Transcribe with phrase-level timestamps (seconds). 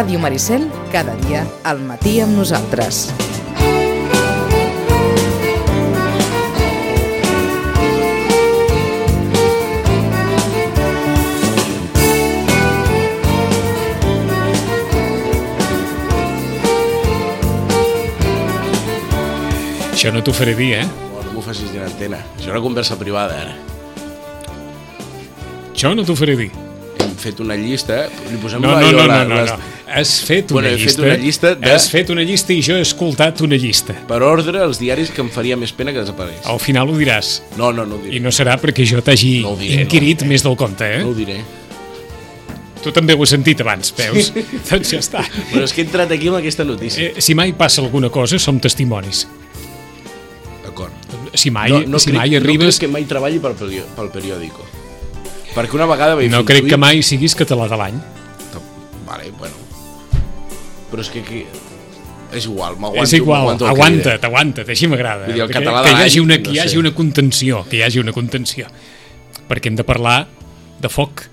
[0.00, 0.62] Ràdio Maricel,
[0.94, 3.02] cada dia al matí amb nosaltres.
[19.92, 20.86] Això no t'ho faré dir, eh?
[21.12, 22.20] Oh, no m'ho facis dir en antena.
[22.38, 23.56] Això és una conversa privada, ara.
[25.74, 26.48] Això no t'ho faré dir.
[27.04, 29.58] Hem fet una llista, li posem No, la no, no, no, no, les- no.
[29.90, 31.02] Has fet Bueno, una fet llista.
[31.02, 33.94] una llista de- Has fet una llista i jo he escoltat una llista.
[34.06, 36.46] Per ordre, els diaris que em faria més pena que desaparegués.
[36.46, 37.40] Al final ho diràs.
[37.58, 38.16] No, no, no ho diré.
[38.16, 41.02] I no serà perquè jo t'hagi No diré, inquirit més del compte, eh?
[41.02, 41.40] No ho diré.
[42.80, 44.30] Tu també ho has sentit abans, veus?
[44.70, 45.24] doncs ja està.
[45.50, 47.10] Però és que he entrat aquí amb aquesta notícia.
[47.10, 49.26] Eh, si mai passa alguna cosa, som testimonis.
[50.64, 50.92] D'acord.
[51.34, 52.78] Si mai, no, no si crec, mai No arribes...
[52.78, 53.54] crec que mai treballi pel,
[53.96, 54.64] pel periòdico.
[55.54, 57.98] Perquè una vegada vaig No crec que mai siguis català de l'any.
[59.04, 59.54] Vale, bueno.
[60.90, 61.44] Però és que aquí...
[62.30, 63.02] És igual, m'aguanto.
[63.02, 65.26] És igual, aguanta't, aguanta't, així m'agrada.
[65.26, 68.12] Que- que hi hagi una, no que hi hagi una contenció, que hi hagi una
[68.14, 68.68] contenció.
[69.50, 70.28] Perquè hem de parlar
[70.80, 71.24] de foc,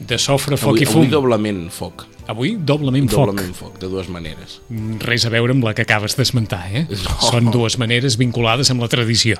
[0.00, 1.02] de sofre, foc Avui, i fum.
[1.02, 2.06] avui doblement foc.
[2.32, 3.26] Avui doblement foc.
[3.28, 4.60] Doblement foc, de dues maneres.
[4.70, 6.86] Mm, Res a veure amb la que acabes d'esmentar, eh?
[7.04, 7.18] No.
[7.28, 9.36] Són dues maneres vinculades amb la tradició.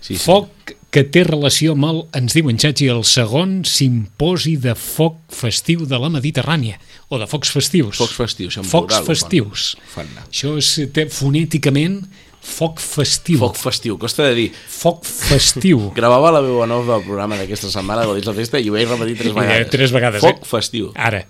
[0.00, 0.24] Sí, sí.
[0.24, 5.20] Foc que té relació amb el, ens diu en Xachi, el segon simposi de foc
[5.30, 6.80] festiu de la Mediterrània,
[7.10, 7.98] o de focs festius.
[7.98, 9.08] Focs festius, Focs plural fan.
[9.10, 9.64] festius.
[9.94, 10.28] Fan anar.
[10.30, 12.04] Això és té, fonèticament
[12.40, 13.40] foc festiu.
[13.42, 14.46] Foc festiu, costa de dir.
[14.54, 15.90] Foc festiu.
[15.98, 18.88] Gravava la veu en off del programa d'aquesta setmana de la festa i ho vaig
[18.88, 19.70] repetir tres Eh, vegades.
[19.74, 20.48] tres vegades, Foc eh?
[20.54, 20.92] festiu.
[20.96, 21.24] Ara.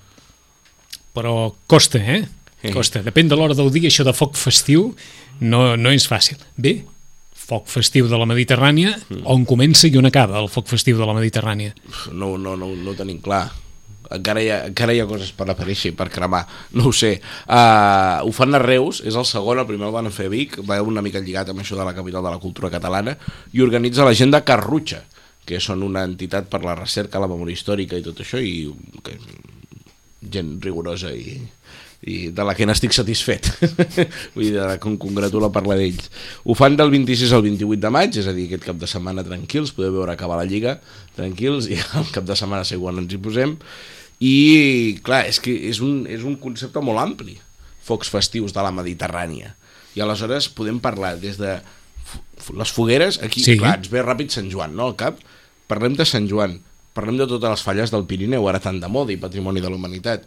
[1.16, 1.34] Però
[1.66, 2.22] costa, eh?
[2.74, 3.00] Costa.
[3.02, 4.90] Depèn de l'hora del dia, això de foc festiu
[5.40, 6.36] no, no és fàcil.
[6.60, 6.82] Bé,
[7.34, 9.22] foc festiu de la Mediterrània, Mm.
[9.26, 11.72] on comença i on acaba el foc festiu de la Mediterrània?
[12.12, 13.48] No, no, no, no ho tenim clar.
[14.16, 16.42] Encara hi, ha, encara hi ha coses per aparèixer, per cremar,
[16.74, 17.12] no ho sé.
[17.46, 20.58] Uh, ho fan a Reus, és el segon, el primer el van fer a Vic,
[20.66, 23.16] va una mica lligat amb això de la capital de la cultura catalana,
[23.54, 25.04] i organitza la gent de Carrutxa,
[25.46, 28.66] que són una entitat per la recerca, la memòria històrica i tot això, i
[29.06, 29.16] que,
[30.20, 31.38] gent rigorosa i,
[32.10, 33.48] i de la que n'estic satisfet.
[34.34, 36.10] Vull dir, de la que em congratulo parlar d'ells.
[36.44, 39.24] Ho fan del 26 al 28 de maig és a dir, aquest cap de setmana
[39.26, 40.78] tranquils podeu veure acabar la lliga
[41.16, 43.56] tranquils i el cap de setmana quan ens hi posem
[44.20, 47.38] i clar, és que és un, és un concepte molt ampli
[47.86, 49.54] focs festius de la Mediterrània.
[49.96, 51.56] I aleshores podem parlar des de
[52.56, 53.56] les fogueres, aquí Sí.
[53.58, 55.18] clar, ens ve ràpid Sant Joan, no, al cap?
[55.66, 56.60] Parlem de Sant Joan,
[56.94, 59.76] parlem de totes les falles del Pirineu, ara tan de moda i patrimoni de la
[59.76, 60.24] humanitat.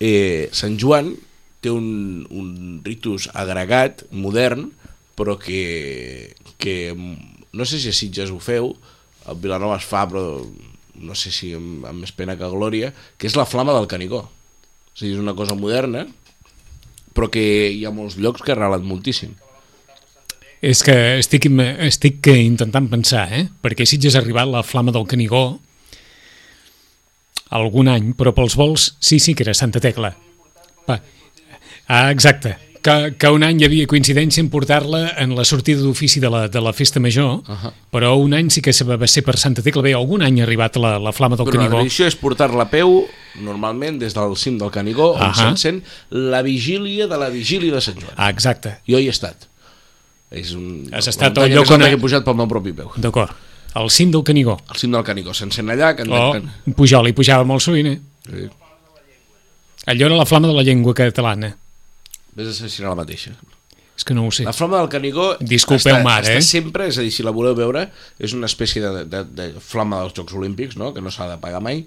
[0.00, 1.14] Eh, Sant Joan
[1.64, 4.70] té un, un ritus agregat, modern,
[5.16, 8.74] però que, que no sé si a Sitges ho feu,
[9.24, 10.42] a Vilanova es fa, però
[10.94, 14.24] no sé si amb, amb més pena que glòria, que és la flama del Canigó.
[14.24, 16.06] A dir, és una cosa moderna,
[17.14, 19.34] però que hi ha molts llocs que ha moltíssim.
[20.64, 21.46] És que estic,
[21.84, 23.48] estic intentant pensar, eh?
[23.62, 25.60] Perquè Sitges ha arribat la flama del Canigó
[27.54, 30.14] algun any, però pels vols sí, sí que era Santa Tecla.
[30.88, 30.98] Va.
[31.86, 32.56] Ah, exacte.
[32.84, 36.42] Que, que un any hi havia coincidència en portar-la en la sortida d'ofici de, la,
[36.52, 37.70] de la festa major, uh -huh.
[37.90, 39.80] però un any sí que va ser per Santa Tecla.
[39.80, 41.78] Bé, algun any ha arribat la, la flama del Però la Canigó.
[41.78, 43.06] tradició és portar-la a peu,
[43.40, 45.34] normalment, des del cim del Canigó, on Ahà.
[45.34, 48.12] s'encén la vigília de la vigília de Sant Joan.
[48.16, 48.80] Ah, exacte.
[48.86, 49.48] Jo hi he estat.
[50.30, 52.90] És un, Has estat al lloc on- que he pujat pel meu propi peu.
[52.96, 53.30] D'acord.
[53.72, 54.60] Al cim del Canigó.
[54.68, 55.32] Al cim del Canigó.
[55.32, 56.20] S'encén allà, cantant.
[56.22, 56.74] Oh, can...
[56.74, 58.00] Pujol hi pujava molt sovint, eh?
[58.26, 58.48] Sí.
[59.86, 61.56] Allò era la flama de la llengua catalana.
[62.34, 63.34] Vés a saber si era la mateixa.
[63.94, 64.42] És que no ho sé.
[64.46, 66.46] La flama del Canigó Disculpeu, està, mare, està eh?
[66.46, 67.86] sempre, és a dir, si la voleu veure,
[68.18, 70.90] és una espècie de, de, de flama dels Jocs Olímpics, no?
[70.94, 71.84] que no s'ha de pagar mai,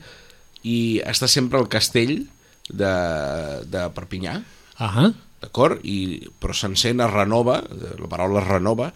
[0.63, 2.21] i està sempre al castell
[2.69, 2.93] de,
[3.67, 4.39] de Perpinyà,
[4.77, 5.09] Ah,
[5.41, 5.81] d'acord?
[5.81, 7.63] I, però s'encén, es renova,
[7.97, 8.91] la paraula es renova,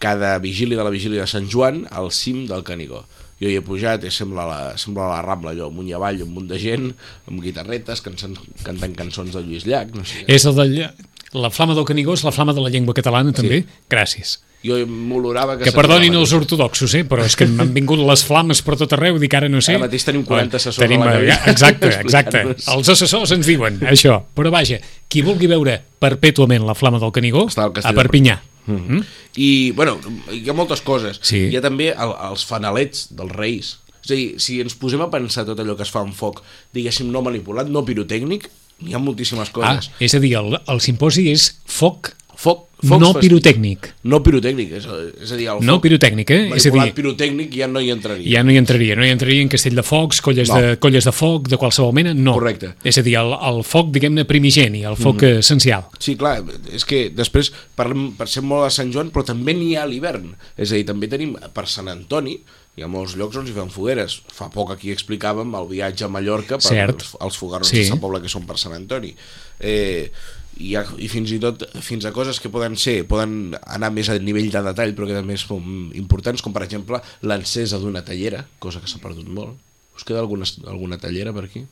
[0.00, 3.04] cada vigília de la vigília de Sant Joan al cim del Canigó.
[3.42, 6.32] Jo hi he pujat i sembla la, sembla la Rambla, allò, amunt i avall, un
[6.32, 6.88] munt de gent,
[7.28, 10.24] amb guitarretes, cantant, cantant cançons de Lluís Llach, no sé.
[10.26, 10.88] és el de...
[11.36, 13.58] La flama del Canigó és la flama de la llengua catalana, també?
[13.60, 13.80] Sí.
[13.92, 14.36] Gràcies.
[14.64, 15.66] Jo m'olorava que...
[15.68, 17.02] Que perdonin els ortodoxos, eh?
[17.04, 19.76] però és que m'han vingut les flames per tot arreu, dic ara no sé.
[19.76, 22.44] Ara mateix tenim 40 assessors tenim, a la cabina ja, Exacte, exacte.
[22.56, 24.20] Els assessors ens diuen això.
[24.38, 24.80] Però vaja,
[25.12, 28.98] qui vulgui veure perpètuament la flama del Canigó, a castell de Perpinyà.
[28.98, 29.02] Mm?
[29.36, 29.48] I,
[29.78, 29.96] bueno,
[30.32, 31.20] hi ha moltes coses.
[31.22, 31.46] Sí.
[31.52, 33.74] Hi ha també el, els fanalets dels reis.
[34.04, 36.42] És a dir, si ens posem a pensar tot allò que es fa amb foc,
[36.76, 38.48] diguéssim, no manipulat, no pirotècnic,
[38.86, 39.90] hi ha moltíssimes Ah, coses.
[39.98, 43.88] és a dir, el, el simposi és foc, foc, foc, no pirotècnic.
[44.04, 44.86] No pirotècnic, és,
[45.24, 46.40] és a dir, el No foc pirotècnic, eh?
[46.56, 48.28] És a dir, pirotècnic ja no hi entraria.
[48.36, 48.96] ja no hi entraria.
[48.98, 50.60] No hi entraria en castell de focs, colles, No.
[50.60, 52.34] de, colles de foc, de qualsevol mena, no.
[52.36, 52.74] Correcte.
[52.84, 55.40] És a dir, el, el foc, diguem-ne, primigeni, el foc mm.
[55.40, 55.88] essencial.
[55.98, 56.42] Sí, clar,
[56.72, 60.36] és que després parlem, pensem molt a Sant Joan, però també n'hi ha a l'hivern.
[60.56, 62.36] És a dir, també tenim per Sant Antoni,
[62.76, 64.18] hi ha molts llocs on s'hi fan fogueres.
[64.36, 67.00] Fa poc aquí explicàvem el viatge a Mallorca per Cert.
[67.00, 67.78] els, els fogarons Sí.
[67.78, 69.14] de Sant Poble que són per Sant Antoni.
[69.58, 70.10] Eh,
[70.56, 74.08] i, ha, i fins i tot fins a coses que poden ser poden anar més
[74.12, 78.44] a nivell de detall però que també són importants com per exemple l'encesa d'una tallera
[78.62, 79.56] cosa que s'ha perdut molt
[79.96, 81.64] us queda alguna, alguna tallera per aquí?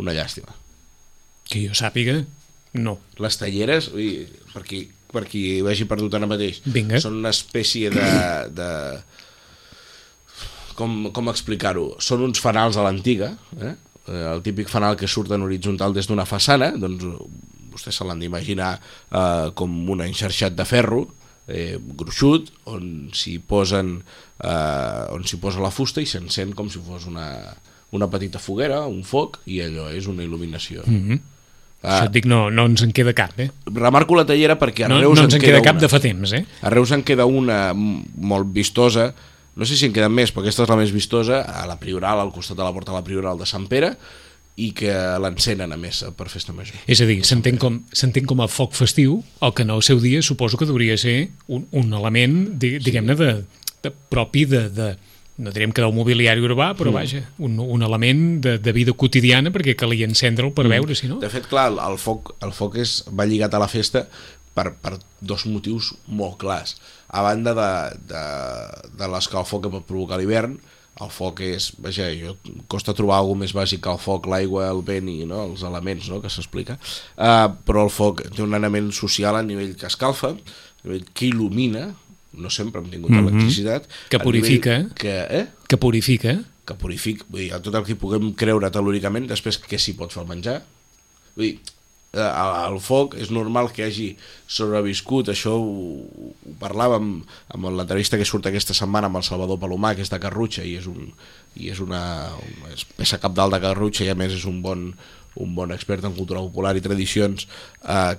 [0.00, 0.54] una llàstima
[1.50, 2.20] Que jo sàpiga,
[2.78, 2.98] no.
[3.18, 7.00] les talleres, dir, per qui, per qui ho hagi perdut ara mateix, Vinga.
[7.02, 8.04] són una espècie de...
[8.54, 8.68] de
[10.78, 11.96] com, com explicar-ho?
[12.00, 13.74] Són uns fanals a l'antiga, eh?
[14.06, 17.04] Eh, el típic fanal que surt en horitzontal des d'una façana, doncs
[17.80, 21.06] vostès se l'han d'imaginar eh, com un enxarxat de ferro,
[21.48, 23.96] eh, gruixut, on s'hi posen
[24.44, 27.26] eh, on s'hi posa la fusta i s'encén com si fos una,
[27.96, 30.84] una petita foguera, un foc, i allò és una il·luminació.
[30.86, 31.20] Mm -hmm.
[31.82, 32.02] Ah.
[32.02, 33.50] Això et dic, no, no ens en queda cap, eh?
[33.64, 35.80] Remarco la tallera perquè a No, Reus no ens en queda cap una.
[35.80, 36.44] de fa temps, eh?
[36.60, 39.14] A Reus en queda una molt vistosa,
[39.56, 42.20] no sé si en queden més, però aquesta és la més vistosa, a la Prioral,
[42.20, 43.96] al costat de la porta de la Prioral de Sant Pere,
[44.56, 44.92] i que
[45.22, 46.76] l'encenen a més per festa major.
[46.90, 47.78] És a dir, s'entén com,
[48.26, 51.66] com a foc festiu, el que no al seu dia suposo que hauria ser un,
[51.70, 53.30] un element, di- diguem-ne, de,
[53.82, 54.88] de, propi de, de,
[55.40, 59.52] no direm que del mobiliari urbà, però vaja, un, un element de, de vida quotidiana
[59.54, 61.16] perquè calia encendre'l per veure, si no?
[61.22, 64.04] De fet, clar, el, el foc, el foc és, va lligat a la festa
[64.52, 66.76] per, per dos motius molt clars.
[67.08, 67.70] A banda de,
[68.12, 68.26] de,
[69.00, 70.58] de l'escalfor que pot provocar l'hivern,
[71.00, 72.34] el foc és, vaja, jo,
[72.68, 76.08] costa trobar alguna més bàsic que el foc, l'aigua, el vent i no, els elements
[76.12, 76.76] no, que s'explica,
[77.16, 81.26] uh, però el foc té un element social a nivell que escalfa, a nivell que
[81.30, 81.86] il·lumina,
[82.40, 83.26] no sempre hem tingut Mhm.
[83.28, 84.76] electricitat, Que purifica.
[84.94, 85.46] Que, eh?
[85.66, 86.38] Que purifica.
[86.64, 90.20] que purifica, vull dir, tot el que puguem creure telúricament, després què s'hi pot fer
[90.22, 90.62] al menjar?
[91.34, 91.58] Vull dir,
[92.12, 92.30] eh,
[92.66, 94.08] el foc és normal que hagi
[94.50, 97.12] sobreviscut, això ho, ho parlàvem
[97.54, 100.76] amb l'entrevista que surt aquesta setmana amb el Salvador Palomar, que és de Carrutxa i
[100.80, 101.12] és, un,
[101.56, 102.02] i és una,
[102.56, 104.90] una peça capdalt de Carrutxa i a més és un bon,
[105.40, 107.46] un bon expert en cultura popular i tradicions
[107.84, 108.14] eh,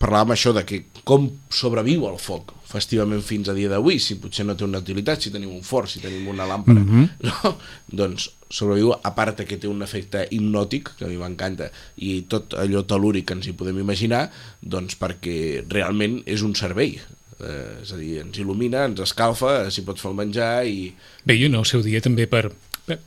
[0.00, 4.44] parlàvem això de que com sobreviu el foc festivament fins a dia d'avui, si potser
[4.46, 7.08] no té una utilitat, si tenim un forn, si tenim una làmpara, mm -hmm.
[7.28, 7.56] no?
[7.88, 12.54] doncs sobreviu, a part que té un efecte hipnòtic, que a mi m'encanta, i tot
[12.54, 14.30] allò telúric que ens hi podem imaginar,
[14.60, 17.00] doncs perquè realment és un servei,
[17.40, 20.94] eh, és a dir, ens il·lumina, ens escalfa, s'hi pot fer el menjar i...
[21.24, 22.52] Bé, jo no, al seu dia també per,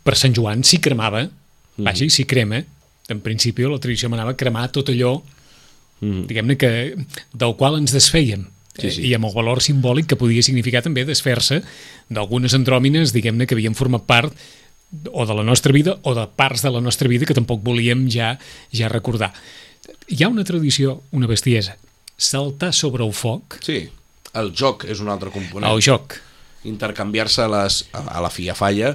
[0.03, 1.29] per Sant Joan s'hi cremava,
[1.77, 1.85] Mm.
[1.85, 2.63] vaja, s'hi crema.
[3.09, 5.17] En principi la tradició manava cremar tot allò,
[6.03, 6.25] Mm.
[6.27, 6.71] diguem-ne, que
[7.33, 8.49] del qual ens desfèiem.
[8.73, 9.03] Sí, sí.
[9.05, 11.59] I amb el valor simbòlic que podia significar també desfer-se
[12.09, 14.33] d'algunes andròmines, diguem-ne, que havien format part
[15.13, 18.07] o de la nostra vida o de parts de la nostra vida que tampoc volíem
[18.09, 18.35] ja
[18.73, 19.31] ja recordar.
[20.09, 21.77] Hi ha una tradició, una bestiesa,
[22.17, 23.87] saltar sobre el foc, Sí,
[24.33, 25.69] el joc és un altre component.
[25.71, 26.17] el joc.
[26.63, 28.93] intercanviar-se les, a, a la Fia Falla,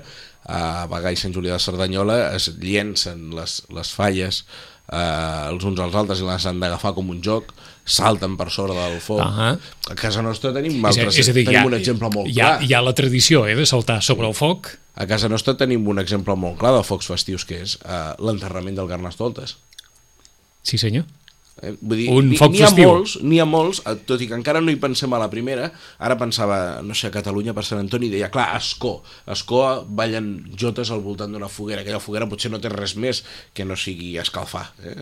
[0.49, 4.44] a Bagà i Sant Julià de Cerdanyola, es llencen les, les falles
[4.92, 7.52] eh, els uns als altres i les han d'agafar com un joc,
[7.88, 9.21] salten per sobre del foc.
[9.25, 9.54] Ahà.
[9.90, 12.28] A casa nostra tenim, És a, altres, és a dir, tenim ha, un exemple molt
[12.28, 12.66] hi ha, clar.
[12.68, 16.00] hi ha la tradició eh, de saltar sobre el foc, A casa nostra tenim un
[16.02, 19.57] exemple molt clar de focs festius, que és eh, l'enterrament del Carnestoltes.
[20.66, 21.04] sí senyor.
[21.62, 21.72] Eh?
[21.80, 24.62] Vull dir, Un foc n'hi ha molts, n'hi ha molts, eh, tot i que encara
[24.62, 28.10] no hi pensem a la primera, ara pensava, no sé, a Catalunya per Sant Antoni,
[28.12, 32.70] deia, clar, Escó, Escó ballen jotes al voltant d'una foguera, aquella foguera potser no té
[32.72, 33.24] res més
[33.54, 34.94] que no sigui escalfar, eh?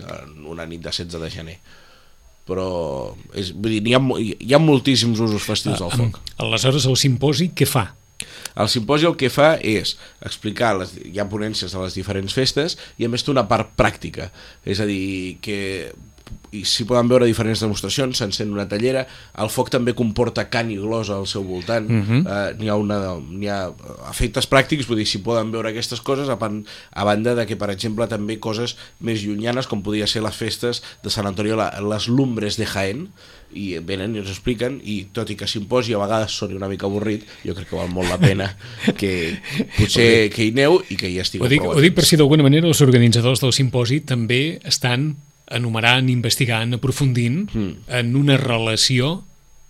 [0.49, 1.59] una nit de 16 de gener.
[2.47, 2.67] Però,
[3.35, 6.21] és, vull dir, hi ha, hi ha moltíssims usos festius del foc.
[6.43, 7.89] Aleshores, el simposi, què fa?
[8.57, 12.79] El simposi el que fa és explicar, les, hi ha ponències de les diferents festes
[12.97, 14.31] i a més té una part pràctica,
[14.65, 15.59] és a dir, que
[16.57, 19.05] i s'hi poden veure diferents demostracions, s'encén una tallera,
[19.43, 22.21] el foc també comporta cant i glosa al seu voltant, uh -huh.
[22.25, 26.39] eh, n'hi ha, una, ha efectes pràctics, vull dir, s'hi poden veure aquestes coses, a,
[26.39, 30.37] pan, a banda de que, per exemple, també coses més llunyanes, com podria ser les
[30.37, 33.09] festes de Sant Antoni, la, les lumbres de Jaén,
[33.55, 36.87] i venen i ens expliquen i tot i que simposi a vegades soni una mica
[36.87, 38.51] avorrit jo crec que val molt la pena
[38.99, 39.39] que
[39.79, 42.43] potser que hi aneu i que hi estigueu Ho dic, ho dic per si d'alguna
[42.43, 45.15] manera els organitzadors del simposi també estan
[45.55, 47.89] enumerant, investigant, aprofundint mm.
[48.01, 49.21] en una relació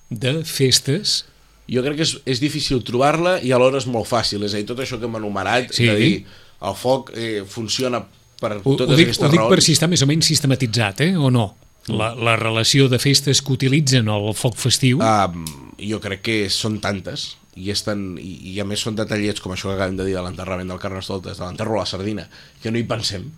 [0.08, 1.24] de festes
[1.66, 4.66] jo crec que és, és difícil trobar-la i alhora és molt fàcil, és a dir,
[4.68, 5.88] tot això que hem enumerat Sí.
[5.90, 6.24] de dir,
[6.62, 8.04] el foc eh, funciona
[8.40, 10.28] per ho, totes ho dic, aquestes ho dic raons per si està més o menys
[10.30, 11.54] sistematitzat, eh, o no?
[11.88, 15.00] la, la relació de festes que utilitzen el foc festiu...
[15.02, 15.44] Um,
[15.76, 19.52] jo crec que són tantes i, és tan, i, i a més són detallets com
[19.54, 22.26] això que acabem de dir de l'enterrament del Carnestoltes, de l'enterro a la sardina,
[22.62, 23.28] que no hi pensem.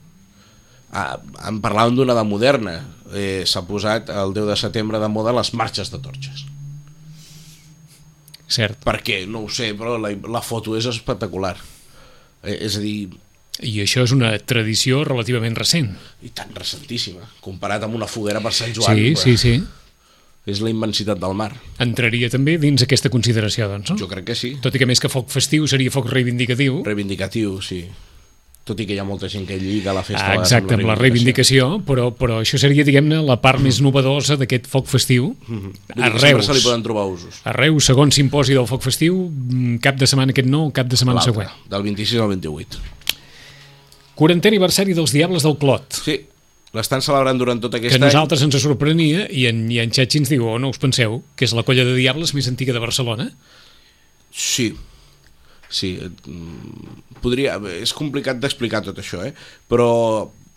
[0.93, 1.19] Ah,
[1.49, 2.79] en parlàvem d'una de moderna,
[3.13, 6.47] eh, s'ha posat el 10 de setembre de moda les marxes de torxes.
[8.49, 8.81] Cert.
[8.87, 11.57] Perquè, no ho sé, però la, la foto és espectacular.
[12.43, 13.11] Eh, és a dir,
[13.61, 15.91] I això és una tradició relativament recent.
[16.23, 18.97] i tan recentíssima, comparat amb una foguera per Sant Joan.
[18.97, 19.55] Sí, però sí, sí.
[20.49, 21.51] És la immensitat del mar.
[21.83, 23.99] Entraria també dins aquesta consideració, doncs, no?
[24.01, 24.55] Jo crec que sí.
[24.65, 26.81] Tot i que més que foc festiu seria foc reivindicatiu.
[26.87, 27.83] Reivindicatiu, sí.
[28.69, 30.85] Tot i que hi ha molta gent que lliga la festa Ah, a exacte, amb
[30.85, 35.31] la reivindicació, però, però això seria, diguem-ne, la part més novedosa d'aquest foc festiu.
[35.49, 36.47] Vull A dir que sempre Reus.
[36.51, 37.41] se li poden trobar usos.
[37.49, 40.97] A Reus, segon simposi del foc festiu, mm, cap de setmana aquest no, cap de
[41.01, 41.49] setmana següent.
[41.71, 42.79] del 26 al 28.
[44.19, 45.95] 40è aniversari dels Diables del Clot.
[46.05, 46.19] Sí,
[46.75, 48.05] l'estan celebrant durant tot que aquest a any.
[48.11, 51.47] nosaltres ens sorprenia i en, i en Xatxi ens diu, oh, no us penseu, que
[51.49, 53.31] és la colla de Diables més antiga de Barcelona?
[54.35, 54.75] Sí,
[55.71, 55.95] sí.
[57.19, 57.59] Mm, Podria...
[57.83, 59.35] És complicat d'explicar tot això, eh?
[59.69, 59.91] Però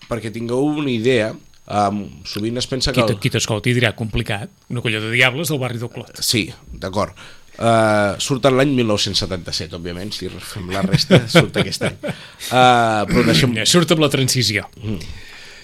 [0.08, 1.34] perquè tingueu una idea,
[1.72, 3.02] um, sovint es pensa que...
[3.02, 3.14] Qui, El...
[3.16, 6.20] t- qui t'escolti dirà complicat, una colla de Diables del barri del Clot.
[6.24, 7.16] Sí, d'acord.
[7.62, 11.98] Uh, surten l'any 1977, òbviament, si fem la resta, surt aquest any.
[12.02, 13.54] Uh, però deixem...
[13.60, 14.66] Ja surt amb la transició.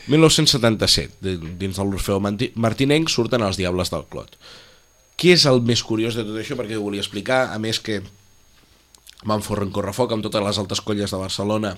[0.08, 4.38] 1977, de- dins de Manti- Martinenc, surten els Diables del Clot.
[5.18, 6.56] Què és el més curiós de tot això?
[6.60, 8.02] Perquè ho volia explicar, a més que
[9.26, 11.78] van fórrer en correfoc amb totes les altes colles de Barcelona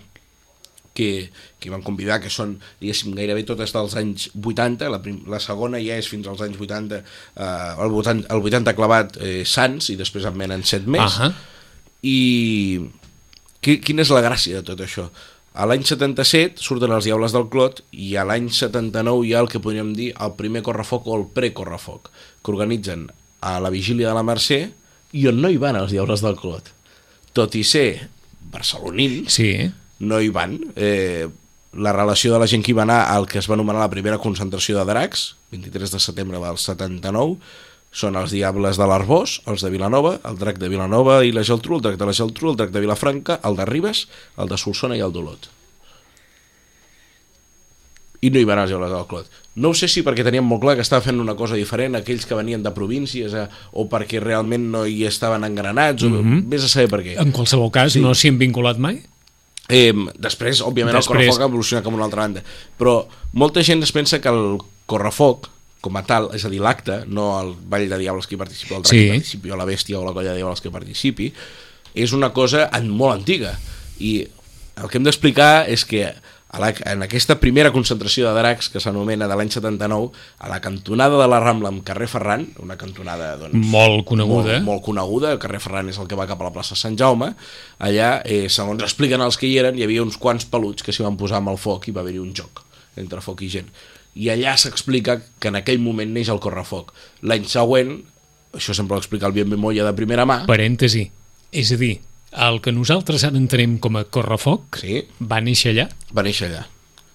[0.94, 5.40] que, que van convidar, que són, diguéssim, gairebé totes dels anys 80, la, prim, la
[5.44, 7.50] segona ja és fins als anys 80, eh,
[7.86, 11.32] el, 80 el 80 clavat eh, Sants, i després en menen 7 més, Ahà.
[12.04, 12.18] i
[13.64, 15.08] qui, quina és la gràcia de tot això?
[15.60, 19.50] A l'any 77 surten els Diables del Clot i a l'any 79 hi ha el
[19.52, 22.12] que podríem dir el primer correfoc o el precorrefoc,
[22.44, 23.08] que organitzen
[23.42, 24.60] a la vigília de la Mercè
[25.16, 26.70] i on no hi van els Diables del Clot.
[27.34, 28.10] Tot i ser
[28.52, 30.58] barcelonins, Sí, no hi van.
[30.76, 31.28] Eh,
[31.74, 33.92] la relació de la gent que hi va anar al que es va anomenar la
[33.94, 37.38] primera concentració de dracs, 23 de setembre del 79,
[37.92, 41.78] són els Diables de l'Arbós, els de Vilanova, el drac de Vilanova i la Geltrú,
[41.78, 44.08] el drac de la Geltrú, el drac de Vilafranca, el de Ribes,
[44.38, 45.50] el de Solsona i el d'Olot.
[48.22, 49.28] I no hi van els Diables del Clot.
[49.56, 52.26] No ho sé si perquè teníem molt clar que estava fent una cosa diferent aquells
[52.28, 56.10] que venien de províncies eh, o perquè realment no hi estaven engranats, o
[56.48, 57.16] vés a saber per què.
[57.20, 58.02] en qualsevol cas, Sí.
[58.04, 59.02] no s'hi han vinculat mai?
[59.70, 61.06] Eh, després, òbviament, Després.
[61.06, 62.44] el correfoc ha evolucionat cap a una altra banda.
[62.78, 65.48] Però molta gent es pensa que el correfoc,
[65.80, 68.76] com a tal, és a dir, l'acte, no el ball de diables que hi participa,
[68.76, 69.04] el drac Sí.
[69.06, 71.32] que participi, o la bèstia o la colla de diables que participi,
[71.96, 73.58] és una cosa en, molt antiga.
[74.00, 74.28] I
[74.82, 76.16] el que hem d'explicar és que
[76.50, 80.10] a la, en aquesta primera concentració de dracs que s'anomena de l'any 79,
[80.42, 84.56] a la cantonada de la Rambla amb carrer Ferran, una cantonada doncs, Molt coneguda.
[84.58, 86.98] molt, molt coneguda, el carrer Ferran és el que va cap a la plaça Sant
[86.98, 87.36] Jaume,
[87.78, 91.06] allà, eh, segons expliquen els que hi eren, hi havia uns quants peluts que s'hi
[91.06, 92.64] van posar amb el foc i va haver-hi un joc
[92.98, 93.70] entre foc i gent.
[94.16, 96.94] I allà s'explica que en aquell moment neix el correfoc.
[97.22, 98.00] L'any següent,
[98.58, 101.12] això sempre ho explica el Bien de primera mà, Parèntesi.
[101.52, 102.00] És a dir,
[102.32, 105.88] el que nosaltres ara entenem com a correfoc sí, va néixer allà.
[106.14, 106.66] va néixer allà.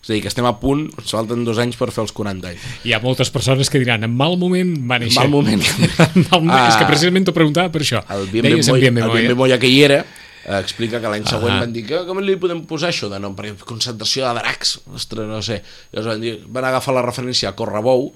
[0.05, 2.51] És a dir, que estem a punt, ens falten dos anys per fer els 40
[2.51, 2.65] anys.
[2.85, 5.17] Hi ha moltes persones que diran, en mal moment va néixer.
[5.23, 5.63] mal moment.
[5.65, 6.59] en mal moment.
[6.61, 6.69] Ah.
[6.69, 8.03] És que precisament t'ho preguntava per això.
[8.13, 11.61] El Bien Deies en Bien el que hi era eh, explica que l'any següent Ah.
[11.65, 15.25] van dir que com li podem posar això de nom, perquè concentració de dracs, ostres,
[15.31, 15.63] no sé.
[15.95, 18.11] Llavors van, dir, van agafar la referència a Correbou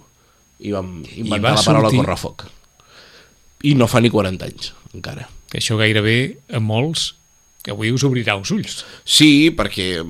[0.60, 2.44] i vam inventar va la paraula sortir- Correfoc.
[3.64, 5.24] I no fa ni 40 anys, encara.
[5.48, 6.18] Que això gairebé
[6.52, 7.14] a molts
[7.64, 8.82] que avui us obrirà els ulls.
[9.04, 10.04] Sí, perquè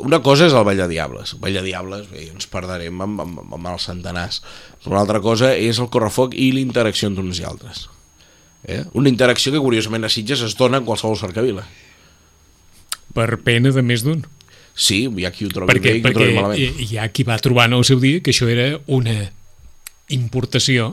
[0.00, 1.34] una cosa és el Ball de Diables.
[1.34, 4.40] El Ball de Diables, bé, ens perdrem amb, amb, amb els centenars.
[4.82, 7.88] Però una altra cosa és el correfoc i la interacció entre uns i altres.
[8.64, 8.84] Eh?
[8.98, 11.66] Una interacció que curiosament a Sitges es dona en qualsevol cercavila.
[13.14, 14.22] Per pena de més d'un.
[14.78, 16.82] Sí, hi ha qui ho trobi Perquè, bé i qui ho trobi malament.
[16.86, 19.16] hi ha qui va trobar en el seu dia que això era una
[20.14, 20.92] importació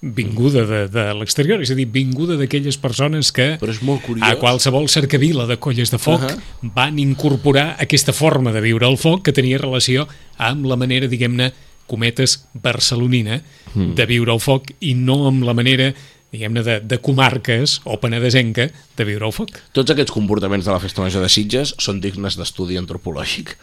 [0.00, 4.28] vinguda de, de l'exterior, és a dir, vinguda d'aquelles persones que Però és molt curiós.
[4.28, 6.36] a qualsevol cercavila de colles de foc Ahà.
[6.62, 10.06] van incorporar aquesta forma de viure el foc que tenia relació
[10.38, 11.52] amb la manera, diguem-ne,
[11.88, 13.42] cometes, barcelonina
[13.74, 13.94] Hmm.
[13.94, 15.90] de viure el foc i no amb la manera
[16.32, 19.50] diguem-ne, de, de comarques o penedesenca de viure el foc.
[19.76, 23.56] Tots aquests comportaments de la Festa Major de Sitges són dignes d'estudi antropològic,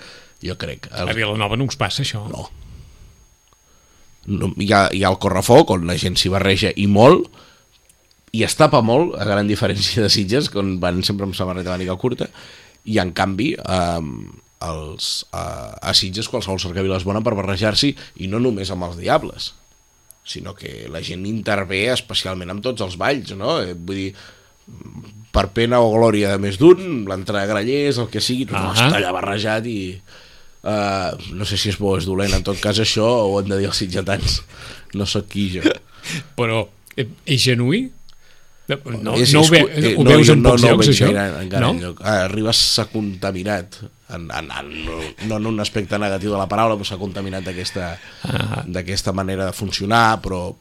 [0.45, 0.89] jo crec.
[0.91, 2.27] A El, Vilanova no us passa això.
[2.29, 2.49] no.
[4.27, 7.27] Hi, ha, hi ha el correfoc, on la gent s'hi barreja i molt,
[8.35, 11.95] i es tapa molt, a gran diferència de Sitges, on van sempre amb samarreta màniga
[11.99, 12.29] curta,
[12.85, 14.07] i en canvi, eh,
[14.65, 15.45] els, a,
[15.79, 19.53] a Sitges qualsevol cercavila és bona per barrejar-s'hi i no només amb els diables
[20.25, 23.59] sinó que la gent intervé especialment amb tots els balls, no?
[23.61, 24.09] Eh, vull dir,
[25.35, 28.73] per pena o glòria de més d'un, l'entrada de grallers, el que sigui, tothom uh
[28.73, 28.87] Ahà.
[28.87, 29.79] està allà barrejat i...
[30.65, 33.51] Uh, no sé si és bo o és dolent, en tot cas això ho han
[33.51, 34.39] de dir els sitgetans.
[34.97, 35.61] No sóc qui jo.
[36.39, 36.63] Però
[36.97, 37.83] eh, és genuí?
[38.65, 40.93] No, no, És- no ho, ve, eh, ho veus jo en pocs no, llocs, no
[40.95, 41.09] això?
[41.13, 41.73] gaire encara no?
[41.75, 41.99] enlloc.
[42.01, 43.77] Ah, arribes s'ha contaminat
[44.09, 44.71] en, en, en,
[45.29, 47.91] no en un aspecte negatiu de la paraula però s'ha contaminat d'aquesta
[48.25, 49.13] Ah.
[49.13, 50.55] manera de funcionar però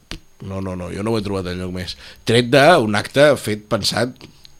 [0.45, 1.95] no, no, no, jo no ho he trobat enlloc més
[2.29, 4.13] tret d'un acte fet pensat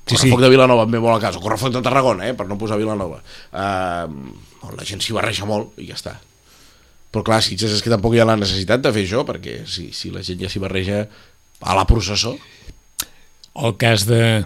[0.06, 0.44] Sí, Correfoc sí.
[0.44, 3.22] de Vilanova em ve molt a casa, Correfoc de Tarragona, eh, per no posar Vilanova.
[3.50, 6.14] Uh, la gent s'hi barreja molt i ja està.
[7.14, 9.90] Però clar, Sitges és que tampoc hi ha la necessitat de fer això, perquè si,
[9.98, 11.06] si la gent ja s'hi barreja
[11.62, 12.36] a la processó,
[13.56, 14.44] El cas de...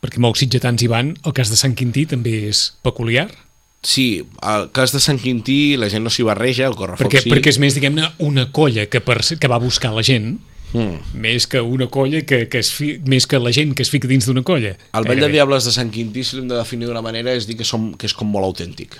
[0.00, 3.28] Perquè molts sitgetans hi van, el cas de Sant Quintí també és peculiar,
[3.86, 7.30] Sí, al cas de Sant Quintí la gent no s'hi barreja, el correfoc perquè, sí.
[7.30, 10.32] perquè és més, diguem-ne, una colla que, per, que va buscar la gent,
[10.76, 11.16] Mm.
[11.24, 14.10] més que una colla que, que es fi, més que la gent que es fica
[14.10, 14.74] dins d'una colla.
[14.92, 15.32] El Vall de.
[15.36, 18.08] Diables de Sant Quintí, si l'hem de definir d'una manera, és dir que, som, que
[18.10, 18.98] és com molt autèntic,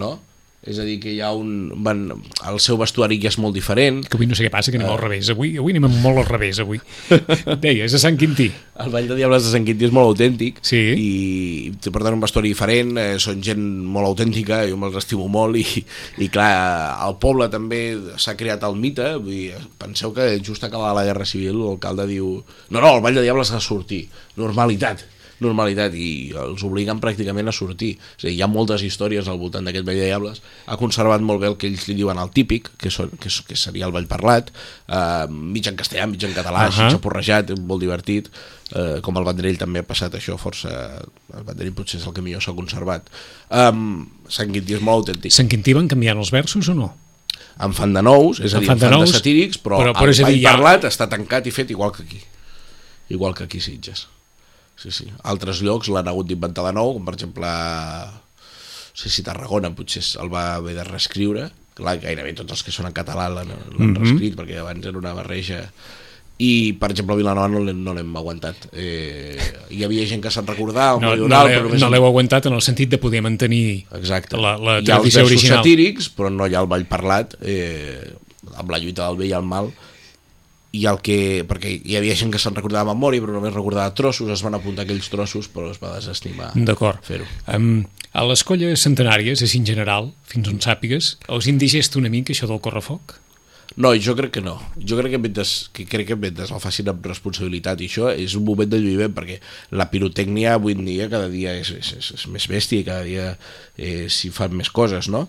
[0.00, 0.18] no?
[0.64, 1.68] És a dir, que hi ha un...
[1.84, 2.06] Van,
[2.48, 4.88] el seu vestuari ja és molt diferent, Que avui no sé què passa, que anem
[4.88, 4.94] Ah.
[4.94, 5.28] al revés.
[5.28, 6.80] Avui, avui anem molt al revés, avui.
[7.64, 8.46] Deies, a Sant Quintí.
[8.80, 10.80] El Vall de Diables de Sant Quintí és molt autèntic Sí.
[10.96, 15.28] i té per tant un vestuari diferent, eh, són gent molt autèntica, jo me'ls estimo
[15.28, 15.84] molt i,
[16.24, 17.82] i clar, al poble també
[18.16, 22.38] s'ha creat el mite, vull dir, penseu que just acabada la Guerra Civil l'alcalde diu,
[22.70, 24.06] no, no, el Vall de Diables ha de sortir,
[24.40, 25.04] normalitat
[25.42, 29.38] normalitat i els obliguen pràcticament a sortir és a dir, hi ha moltes històries al
[29.38, 32.30] voltant d'aquest Vall de Diables ha conservat molt bé el que ells li diuen el
[32.30, 34.50] típic que, són, que, que seria el Vall Parlat
[34.88, 36.72] eh, mig en castellà, mig en català uh.
[36.74, 36.90] -huh.
[36.94, 38.30] xapurrejat, molt divertit
[38.74, 40.70] eh, com el Vendrell també ha passat això força
[41.36, 43.08] el Vendrell potser és el que millor s'ha conservat
[43.50, 46.94] um, Sant Quintí és molt autèntic Sant Quintí van canviant els versos o no?
[47.60, 49.58] en fan de nous, és a En dir, fan en de fan de, nous, satírics
[49.62, 51.92] però, però- però, però és a el dir, ja- Parlat està tancat i fet igual
[51.92, 52.20] que aquí
[53.08, 54.08] igual que aquí Sitges
[54.76, 55.08] sí, sí.
[55.22, 58.22] altres llocs l'han hagut d'inventar de nou com per exemple no
[58.94, 62.86] sé si Tarragona potser el va haver de reescriure clar, gairebé tots els que són
[62.90, 63.76] en català l'han mm.
[63.76, 63.98] -hmm.
[63.98, 65.64] reescrit perquè abans era una barreja
[66.38, 69.38] i per exemple a Vilanova no l'hem no l'hem aguantat eh,
[69.70, 72.90] hi havia gent que se'n recordava No, no, l'heu no l'heu aguantat en el sentit
[72.90, 74.36] de poder mantenir Exacte.
[74.36, 75.58] la, la hi ha els tradició versos original.
[75.62, 78.14] satírics, però no hi ha el ball parlat, eh,
[78.58, 79.70] amb la lluita del bé i el mal,
[80.74, 83.94] i el que, perquè hi havia gent que se'n recordava de memòria, però només recordava
[83.94, 87.02] trossos, es van apuntar aquells trossos, però es va desestimar D'acord.
[87.06, 87.28] fer-ho.
[87.46, 87.84] Um,
[88.14, 92.50] a les colles centenàries, així en general, fins on sàpigues, us indigesta una mica això
[92.50, 93.20] del correfoc?
[93.76, 94.54] No, jo crec que no.
[94.78, 98.36] Jo crec que mentre, que crec que mentre el facin amb responsabilitat i això és
[98.38, 99.40] un moment de lluïment perquè
[99.74, 103.02] la pirotècnia avui en dia cada dia és, és, és, és més bèstia i cada
[103.08, 103.32] dia
[103.74, 105.26] eh, s'hi fan més coses, no?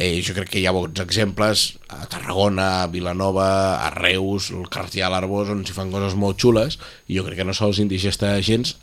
[0.00, 3.50] Eh, jo crec que hi ha bons exemples a Tarragona, a Vilanova,
[3.84, 7.42] a Reus, el Cartià, a l'Arbós, on s'hi fan coses molt xules i jo crec
[7.42, 8.78] que no se'ls indigesta gens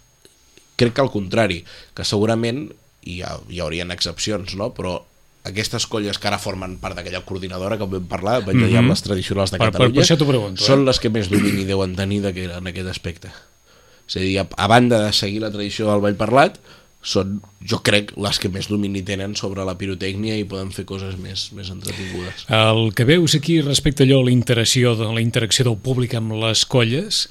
[0.77, 1.63] crec que al contrari,
[1.97, 2.67] que segurament
[3.07, 4.69] hi, ha, hi haurien excepcions, no?
[4.77, 4.99] però
[5.47, 8.73] aquestes colles que ara formen part d'aquella coordinadora que vam parlar, Vall de Mhm.
[8.75, 10.67] Diables Tradicionals de Per- per- Catalunya, per això t'ho pregunto, eh?
[10.67, 13.31] són les que més domini deuen tenir en aquest aspecte.
[14.07, 16.59] És a dir, a, a banda de seguir la tradició del ball parlat,
[17.01, 21.15] són, jo crec, les que més domini tenen sobre la pirotècnia i poden fer coses
[21.21, 22.47] més, més entretingudes.
[22.51, 26.35] El que veus aquí respecte a allò, la interacció, de, la interacció del públic amb
[26.41, 27.27] les colles,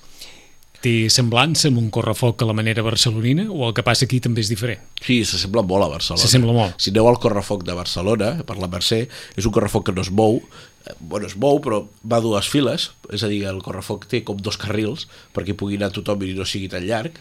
[0.86, 4.44] té semblança amb un correfoc a la manera barcelonina o el que passa aquí també
[4.44, 4.82] és diferent?
[5.02, 6.22] Sí, s'assembla molt a Barcelona.
[6.22, 6.80] S'assembla molt.
[6.82, 9.02] Si aneu al correfoc de Barcelona, per la Mercè,
[9.36, 10.40] és un correfoc que no es mou,
[10.86, 14.22] eh, bueno, es mou, però va a dues files, és a dir, el correfoc té
[14.26, 17.18] com dos carrils perquè pugui anar tothom i no sigui tan llarg.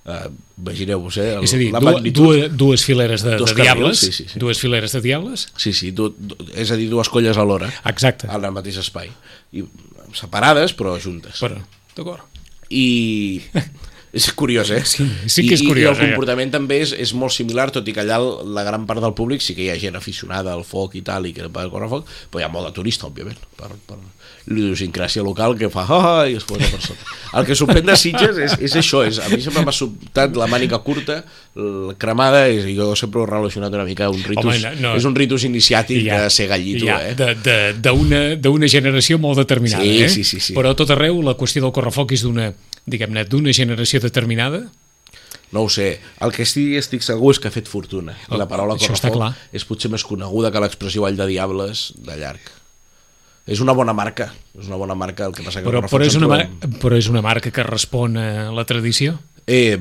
[0.00, 1.34] Uh, Imagineu-vos, eh?
[1.36, 2.24] El, és a dir, la magnitud...
[2.24, 4.40] dues, dues fileres de, de diables, sí, sí, sí.
[4.40, 8.28] dues fileres de diables, Sí, sí, du, du, és a dir, dues colles alhora, exacte,
[8.30, 9.12] en el mateix espai.
[9.52, 9.66] I,
[10.16, 11.36] separades, però juntes.
[11.44, 11.60] però,
[11.96, 12.24] d'acord.
[12.72, 13.42] i
[14.12, 14.82] és curiós, eh?
[14.84, 16.08] Sí, sí que és I, curiós, I el eh?
[16.10, 19.40] comportament també és, és molt similar, tot i que allà la gran part del públic
[19.44, 22.08] sí que hi ha gent aficionada al foc i tal, i que va córrer foc,
[22.30, 23.98] però hi ha molt de turista, òbviament, per, per
[24.50, 27.04] l'idiosincràsia local que fa ah, i es posa per sota.
[27.38, 30.48] El que sorprèn de Sitges és, és això, és, a mi sempre m'ha sobtat la
[30.50, 31.20] mànica curta,
[31.54, 34.88] la cremada, és, i jo sempre ho he relacionat una mica un ritus, Home, no,
[34.88, 34.94] no.
[34.98, 37.14] és un ritus iniciàtic Ja, de ser gallito, ja, eh?
[37.18, 40.08] de- de- d'una d'una generació molt determinada, Sí, eh?
[40.08, 40.54] sí, sí, sí.
[40.56, 42.50] Però a tot arreu la qüestió del correfoc és d'una,
[42.86, 44.68] diguem-ne, d'una generació determinada?
[45.50, 45.98] No ho sé.
[46.22, 48.14] El que estic, estic segur és que ha fet fortuna.
[48.28, 52.52] Oh, La paraula correfoc és potser més coneguda que l'expressió Vall de Diables de llarg.
[53.50, 54.28] És una bona marca.
[54.54, 56.44] És una bona marca, el que passa que Però, però, és una mar
[56.82, 59.16] però és una marca que respon a la tradició?
[59.50, 59.74] Eh,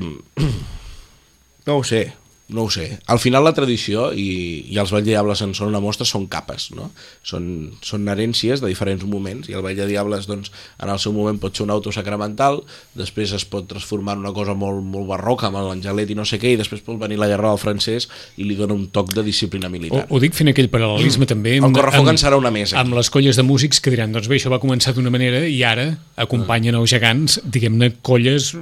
[1.68, 2.08] no ho sé.
[2.50, 3.00] No ho sé.
[3.08, 6.26] Al final la tradició, i, i els Vall de Diables en són una mostra, són
[6.32, 6.90] capes, no?
[7.26, 7.46] Són,
[7.86, 11.38] són herències de diferents moments, i el Vall de Diables, doncs, en el seu moment
[11.42, 12.62] pot ser un auto sacramental,
[12.98, 16.42] després es pot transformar en una cosa molt, molt barroca, amb l'Angelet i no sé
[16.42, 18.10] què, i després pot venir la guerra del francès
[18.42, 20.08] i li dona un toc de disciplina militar.
[20.08, 21.32] Ho, ho dic fent aquell paral·lelisme mm.
[21.36, 22.80] també amb, el correfoc en serà una mesa.
[22.82, 25.62] Amb les colles de músics que diran, doncs bé, això va començar d'una manera i
[25.68, 28.56] ara acompanyen els gegants, diguem-ne, colles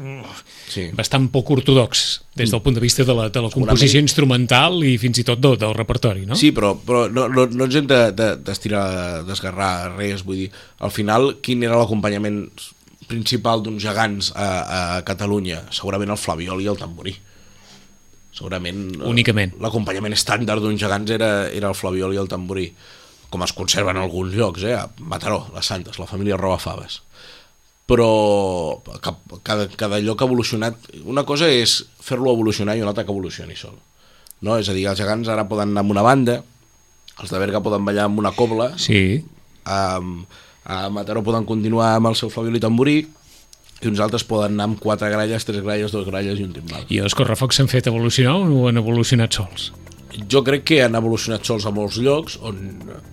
[0.68, 0.88] sí.
[0.96, 2.06] bastant poc ortodox
[2.38, 5.42] des del punt de vista de la, de la composició instrumental i fins i tot
[5.42, 6.38] del, del repertori, no?
[6.40, 10.50] Sí, però, però no, no, no ens hem d'estirar, de, de, d'esgarrar res, vull dir,
[10.84, 12.44] al final, quin era l'acompanyament
[13.08, 15.64] principal d'uns gegants a, a Catalunya?
[15.74, 17.16] Segurament el flaviol i el tamborí.
[18.38, 18.86] Segurament...
[19.00, 19.56] Eh, Únicament.
[19.64, 22.70] L'acompanyament estàndard d'uns gegants era, era el flaviol i el tamborí,
[23.32, 24.78] com es conserva en alguns llocs, eh?
[24.78, 27.02] a Mataró, les Santes, la família Roba Faves
[27.88, 28.84] però
[29.43, 30.89] cada, cada lloc ha evolucionat.
[31.08, 33.78] Una cosa és fer-lo evolucionar i una altra que evolucioni sol.
[34.43, 34.58] No?
[34.60, 36.41] És a dir, els gegants ara poden anar amb una banda,
[37.17, 39.23] els de Berga poden ballar amb una cobla, sí.
[39.65, 39.97] a,
[40.67, 43.00] a Mataró poden continuar amb el seu flaviol i tamborí,
[43.78, 46.86] i uns altres poden anar amb quatre gralles, tres gralles, dos gralles i un timbal.
[46.93, 49.71] I els correfocs s'han fet evolucionar o han evolucionat sols?
[50.30, 52.62] Jo crec que han evolucionat sols a molts llocs on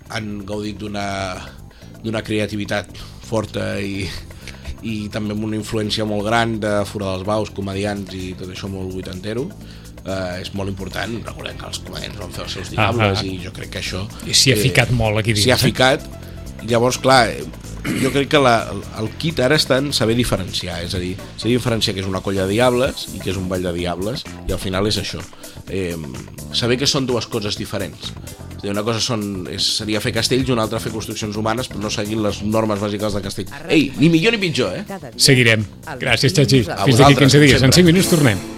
[0.09, 2.89] han gaudit d'una creativitat
[3.25, 4.07] forta i,
[4.85, 8.69] i també amb una influència molt gran de Fora dels Baus, comedians i tot això
[8.71, 9.47] molt vuitantero
[10.05, 13.25] eh, és molt important, recordem que els comedians van fer els seus diables ah, ah.
[13.25, 14.05] i jo crec que això...
[14.25, 15.45] I s'hi ha eh, ficat molt aquí dins.
[15.45, 15.63] S'hi ha eh?
[15.65, 16.05] ficat,
[16.69, 17.23] llavors clar,
[18.01, 18.55] jo crec que la,
[19.01, 22.21] el kit ara està en saber diferenciar, és a dir, saber diferenciar que és una
[22.25, 25.23] colla de diables i que és un ball de diables, i al final és això.
[25.73, 25.95] Eh,
[26.53, 28.13] saber que són dues coses diferents
[28.65, 31.85] dir, una cosa són, és, seria fer castells i una altra fer construccions humanes, però
[31.85, 33.55] no seguint les normes bàsiques de castell.
[33.69, 34.99] Ei, ni millor ni pitjor, eh?
[35.15, 35.65] Seguirem.
[36.01, 36.65] Gràcies, Xachi.
[36.67, 37.65] Fins d'aquí 15 dies.
[37.65, 38.54] En 5 minuts tornem.